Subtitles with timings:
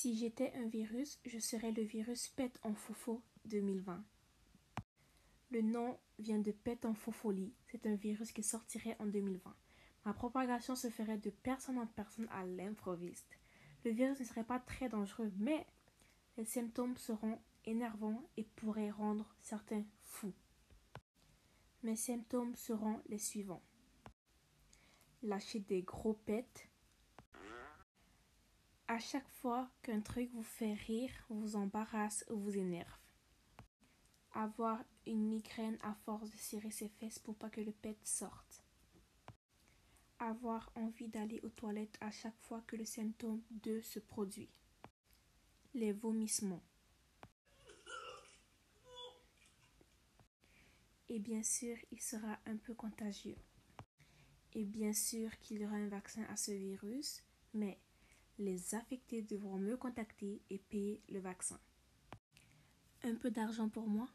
[0.00, 4.02] Si j'étais un virus, je serais le virus Pète en Fofo 2020.
[5.50, 7.52] Le nom vient de Pète en Fofolie.
[7.66, 9.54] C'est un virus qui sortirait en 2020.
[10.06, 13.38] Ma propagation se ferait de personne en personne à l'improviste.
[13.84, 15.66] Le virus ne serait pas très dangereux, mais
[16.38, 20.32] les symptômes seront énervants et pourraient rendre certains fous.
[21.82, 23.62] Mes symptômes seront les suivants.
[25.22, 26.69] Lâcher des gros pets.
[28.90, 32.92] À chaque fois qu'un truc vous fait rire, vous embarrasse ou vous énerve.
[34.32, 38.64] Avoir une migraine à force de serrer ses fesses pour pas que le pet sorte.
[40.18, 44.50] Avoir envie d'aller aux toilettes à chaque fois que le symptôme 2 se produit.
[45.72, 46.64] Les vomissements.
[51.08, 53.38] Et bien sûr, il sera un peu contagieux.
[54.52, 57.22] Et bien sûr qu'il y aura un vaccin à ce virus,
[57.54, 57.78] mais
[58.40, 61.60] les affectés devront me contacter et payer le vaccin.
[63.04, 64.08] Un peu d'argent pour moi?